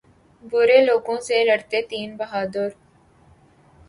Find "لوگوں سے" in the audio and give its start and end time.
0.85-1.43